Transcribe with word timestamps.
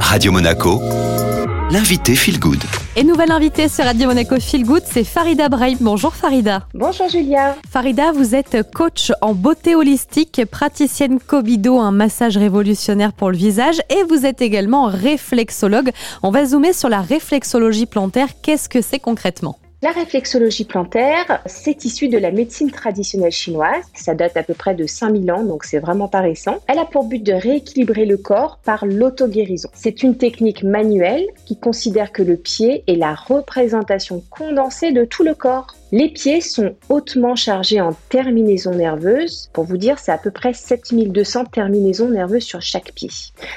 Radio 0.00 0.32
Monaco, 0.32 0.80
l'invité 1.70 2.14
Feel 2.14 2.38
Good. 2.38 2.62
Et 2.96 3.04
nouvelle 3.04 3.30
invitée 3.30 3.68
sur 3.68 3.84
Radio 3.84 4.08
Monaco 4.08 4.40
Feel 4.40 4.64
Good, 4.64 4.82
c'est 4.84 5.04
Farida 5.04 5.48
Brahim. 5.48 5.78
Bonjour 5.80 6.14
Farida. 6.14 6.66
Bonjour 6.72 7.08
Julia. 7.08 7.56
Farida, 7.70 8.12
vous 8.12 8.34
êtes 8.34 8.70
coach 8.72 9.12
en 9.20 9.34
beauté 9.34 9.74
holistique, 9.74 10.42
praticienne 10.50 11.18
Kobido, 11.18 11.78
un 11.78 11.90
massage 11.90 12.36
révolutionnaire 12.36 13.12
pour 13.12 13.30
le 13.30 13.36
visage, 13.36 13.80
et 13.90 14.02
vous 14.08 14.24
êtes 14.24 14.40
également 14.40 14.86
réflexologue. 14.86 15.90
On 16.22 16.30
va 16.30 16.46
zoomer 16.46 16.72
sur 16.72 16.88
la 16.88 17.02
réflexologie 17.02 17.86
plantaire. 17.86 18.28
Qu'est-ce 18.42 18.68
que 18.68 18.80
c'est 18.80 19.00
concrètement? 19.00 19.58
La 19.86 19.92
réflexologie 19.92 20.64
plantaire, 20.64 21.40
c'est 21.46 21.84
issu 21.84 22.08
de 22.08 22.18
la 22.18 22.32
médecine 22.32 22.72
traditionnelle 22.72 23.30
chinoise. 23.30 23.84
Ça 23.94 24.16
date 24.16 24.36
à 24.36 24.42
peu 24.42 24.52
près 24.52 24.74
de 24.74 24.84
5000 24.84 25.30
ans, 25.30 25.44
donc 25.44 25.62
c'est 25.62 25.78
vraiment 25.78 26.08
pas 26.08 26.22
récent. 26.22 26.56
Elle 26.66 26.80
a 26.80 26.84
pour 26.84 27.04
but 27.04 27.22
de 27.22 27.32
rééquilibrer 27.32 28.04
le 28.04 28.16
corps 28.16 28.58
par 28.64 28.84
l'auto-guérison. 28.84 29.68
C'est 29.74 30.02
une 30.02 30.16
technique 30.16 30.64
manuelle 30.64 31.24
qui 31.44 31.56
considère 31.56 32.10
que 32.10 32.24
le 32.24 32.36
pied 32.36 32.82
est 32.88 32.96
la 32.96 33.14
représentation 33.14 34.24
condensée 34.28 34.90
de 34.90 35.04
tout 35.04 35.22
le 35.22 35.36
corps. 35.36 35.76
Les 35.92 36.08
pieds 36.08 36.40
sont 36.40 36.74
hautement 36.88 37.36
chargés 37.36 37.80
en 37.80 37.92
terminaisons 38.08 38.74
nerveuses. 38.74 39.50
Pour 39.52 39.64
vous 39.64 39.76
dire, 39.76 40.00
c'est 40.00 40.10
à 40.10 40.18
peu 40.18 40.32
près 40.32 40.52
7200 40.52 41.44
terminaisons 41.44 42.10
nerveuses 42.10 42.42
sur 42.42 42.60
chaque 42.60 42.92
pied. 42.92 43.10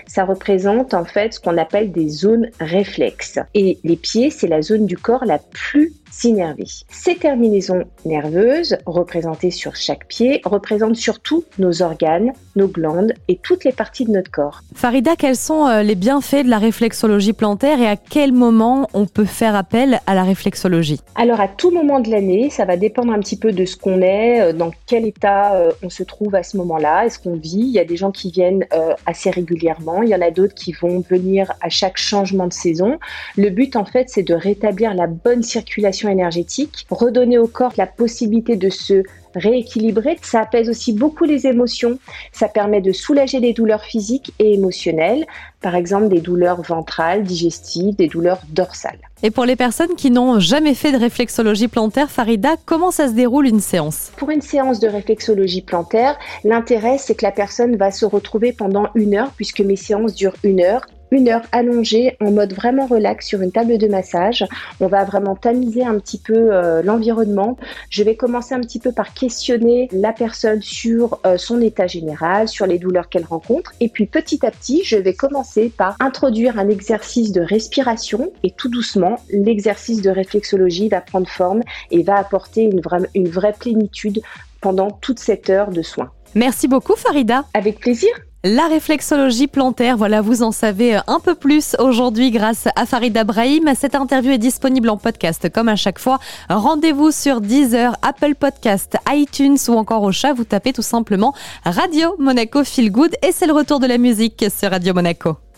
Ça 0.05 0.25
représente 0.25 0.93
en 0.93 1.05
fait 1.05 1.33
ce 1.33 1.39
qu'on 1.39 1.57
appelle 1.57 1.91
des 1.91 2.07
zones 2.07 2.51
réflexes. 2.59 3.39
Et 3.55 3.79
les 3.83 3.95
pieds, 3.95 4.29
c'est 4.29 4.47
la 4.47 4.61
zone 4.61 4.85
du 4.85 4.95
corps 4.95 5.25
la 5.25 5.39
plus 5.39 5.93
s'innerver. 6.11 6.65
Ces 6.89 7.15
terminaisons 7.15 7.83
nerveuses, 8.05 8.77
représentées 8.85 9.51
sur 9.51 9.75
chaque 9.75 10.07
pied, 10.07 10.41
représentent 10.43 10.95
surtout 10.95 11.43
nos 11.57 11.81
organes, 11.81 12.33
nos 12.55 12.67
glandes 12.67 13.13
et 13.27 13.37
toutes 13.37 13.63
les 13.63 13.71
parties 13.71 14.05
de 14.05 14.11
notre 14.11 14.31
corps. 14.31 14.61
Farida, 14.75 15.15
quels 15.15 15.35
sont 15.35 15.67
euh, 15.67 15.83
les 15.83 15.95
bienfaits 15.95 16.43
de 16.43 16.49
la 16.49 16.57
réflexologie 16.57 17.33
plantaire 17.33 17.79
et 17.79 17.87
à 17.87 17.95
quel 17.95 18.33
moment 18.33 18.87
on 18.93 19.05
peut 19.05 19.25
faire 19.25 19.55
appel 19.55 19.99
à 20.07 20.15
la 20.15 20.23
réflexologie? 20.23 20.99
Alors 21.15 21.39
à 21.39 21.47
tout 21.47 21.71
moment 21.71 21.99
de 21.99 22.09
l'année, 22.09 22.28
ça 22.49 22.65
va 22.65 22.77
dépendre 22.77 23.11
un 23.11 23.19
petit 23.19 23.37
peu 23.37 23.51
de 23.51 23.65
ce 23.65 23.75
qu'on 23.75 24.01
est, 24.01 24.41
euh, 24.41 24.53
dans 24.53 24.71
quel 24.85 25.05
état 25.05 25.55
euh, 25.55 25.71
on 25.83 25.89
se 25.89 26.03
trouve 26.03 26.35
à 26.35 26.43
ce 26.43 26.57
moment-là, 26.57 27.05
est-ce 27.05 27.19
qu'on 27.19 27.35
vit? 27.35 27.59
Il 27.59 27.71
y 27.71 27.79
a 27.79 27.85
des 27.85 27.97
gens 27.97 28.11
qui 28.11 28.31
viennent 28.31 28.65
assez 29.05 29.29
régulièrement, 29.29 30.03
il 30.03 30.09
y 30.09 30.15
en 30.15 30.21
a 30.21 30.31
d'autres 30.31 30.53
qui 30.53 30.73
vont 30.73 31.03
venir 31.09 31.51
à 31.61 31.69
chaque 31.69 31.97
changement 31.97 32.47
de 32.47 32.53
saison. 32.53 32.99
Le 33.37 33.49
but 33.49 33.75
en 33.75 33.85
fait, 33.85 34.09
c'est 34.09 34.23
de 34.23 34.33
rétablir 34.33 34.93
la 34.93 35.07
bonne 35.07 35.43
circulation 35.43 36.09
énergétique, 36.09 36.85
redonner 36.89 37.37
au 37.37 37.47
corps 37.47 37.73
la 37.77 37.87
possibilité 37.87 38.55
de 38.55 38.69
se 38.69 39.03
rééquilibrer. 39.35 40.17
Ça 40.21 40.41
apaise 40.41 40.69
aussi 40.69 40.93
beaucoup 40.93 41.25
les 41.25 41.47
émotions. 41.47 41.99
Ça 42.31 42.47
permet 42.47 42.81
de 42.81 42.91
soulager 42.91 43.39
des 43.39 43.53
douleurs 43.53 43.83
physiques 43.83 44.33
et 44.39 44.53
émotionnelles, 44.53 45.25
par 45.61 45.75
exemple 45.75 46.09
des 46.09 46.21
douleurs 46.21 46.61
ventrales, 46.61 47.23
digestives, 47.23 47.95
des 47.95 48.07
douleurs 48.07 48.41
dorsales. 48.49 48.99
Et 49.21 49.31
pour 49.31 49.45
les 49.45 49.55
personnes 49.55 49.95
qui 49.95 50.11
n'ont 50.11 50.39
jamais 50.39 50.73
fait 50.73 50.91
de 50.91 50.97
réflexologie 50.97 51.67
plantaire, 51.67 52.09
Farida, 52.09 52.55
comment 52.65 52.91
ça 52.91 53.07
se 53.07 53.13
déroule 53.13 53.47
une 53.47 53.59
séance? 53.59 54.11
Pour 54.17 54.29
une 54.29 54.41
séance 54.41 54.79
de 54.79 54.87
réflexologie 54.87 55.61
plantaire, 55.61 56.17
l'intérêt 56.43 56.97
c'est 56.97 57.15
que 57.15 57.25
la 57.25 57.31
personne 57.31 57.75
va 57.75 57.91
se 57.91 58.05
retrouver 58.05 58.53
pendant 58.53 58.87
une 58.95 59.15
heure, 59.15 59.31
puisque 59.35 59.61
mes 59.61 59.75
séances 59.75 60.15
durent 60.15 60.37
une 60.43 60.61
heure 60.61 60.85
une 61.11 61.29
heure 61.29 61.43
allongée 61.51 62.15
en 62.21 62.31
mode 62.31 62.53
vraiment 62.53 62.85
relax 62.85 63.27
sur 63.27 63.41
une 63.41 63.51
table 63.51 63.77
de 63.77 63.87
massage. 63.87 64.45
On 64.79 64.87
va 64.87 65.03
vraiment 65.03 65.35
tamiser 65.35 65.83
un 65.83 65.97
petit 65.99 66.19
peu 66.19 66.53
euh, 66.53 66.81
l'environnement. 66.81 67.57
Je 67.89 68.03
vais 68.03 68.15
commencer 68.15 68.55
un 68.55 68.61
petit 68.61 68.79
peu 68.79 68.91
par 68.91 69.13
questionner 69.13 69.89
la 69.91 70.13
personne 70.13 70.61
sur 70.61 71.19
euh, 71.25 71.37
son 71.37 71.61
état 71.61 71.87
général, 71.87 72.47
sur 72.47 72.65
les 72.65 72.79
douleurs 72.79 73.09
qu'elle 73.09 73.25
rencontre. 73.25 73.73
Et 73.79 73.89
puis 73.89 74.05
petit 74.05 74.45
à 74.45 74.51
petit, 74.51 74.83
je 74.83 74.97
vais 74.97 75.13
commencer 75.13 75.71
par 75.75 75.95
introduire 75.99 76.59
un 76.59 76.69
exercice 76.69 77.31
de 77.31 77.41
respiration 77.41 78.31
et 78.43 78.51
tout 78.51 78.69
doucement, 78.69 79.17
l'exercice 79.29 80.01
de 80.01 80.09
réflexologie 80.09 80.89
va 80.89 81.01
prendre 81.01 81.27
forme 81.27 81.61
et 81.91 82.03
va 82.03 82.17
apporter 82.17 82.63
une, 82.63 82.81
une 83.15 83.29
vraie 83.29 83.53
plénitude 83.53 84.21
pendant 84.61 84.91
toute 84.91 85.19
cette 85.19 85.49
heure 85.49 85.71
de 85.71 85.81
soins. 85.81 86.11
Merci 86.35 86.67
beaucoup 86.67 86.95
Farida. 86.95 87.45
Avec 87.53 87.79
plaisir. 87.79 88.09
La 88.45 88.67
réflexologie 88.67 89.47
plantaire, 89.47 89.97
voilà, 89.97 90.21
vous 90.21 90.43
en 90.43 90.53
savez 90.53 90.97
un 91.07 91.19
peu 91.19 91.35
plus 91.35 91.75
aujourd'hui 91.77 92.31
grâce 92.31 92.69
à 92.77 92.85
Farid 92.85 93.21
Brahim. 93.25 93.73
Cette 93.75 93.95
interview 93.95 94.31
est 94.31 94.37
disponible 94.37 94.89
en 94.89 94.95
podcast 94.95 95.51
comme 95.51 95.67
à 95.67 95.75
chaque 95.75 95.99
fois. 95.99 96.19
Rendez-vous 96.47 97.11
sur 97.11 97.41
Deezer, 97.41 97.97
Apple 98.01 98.35
Podcast, 98.35 98.95
iTunes 99.11 99.57
ou 99.67 99.73
encore 99.73 100.03
au 100.03 100.13
chat. 100.13 100.31
Vous 100.31 100.45
tapez 100.45 100.71
tout 100.71 100.81
simplement 100.81 101.33
Radio 101.65 102.15
Monaco 102.17 102.63
Feel 102.63 102.93
Good 102.93 103.11
et 103.27 103.33
c'est 103.33 103.45
le 103.45 103.51
retour 103.51 103.81
de 103.81 103.87
la 103.87 103.97
musique 103.97 104.45
sur 104.57 104.69
Radio 104.69 104.93
Monaco. 104.93 105.39